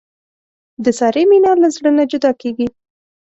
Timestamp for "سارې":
0.99-1.23